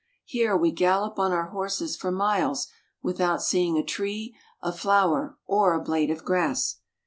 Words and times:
Here 0.25 0.57
we 0.57 0.71
gallop 0.71 1.19
on 1.19 1.31
our 1.31 1.49
horses 1.49 1.95
for 1.95 2.09
miles 2.11 2.67
without 3.03 3.43
seeing 3.43 3.77
a 3.77 3.83
tree, 3.85 4.35
a 4.59 4.71
flower, 4.73 5.37
or 5.45 5.75
a 5.75 5.79
blade 5.79 6.09
of 6.09 6.25
grass. 6.25 6.77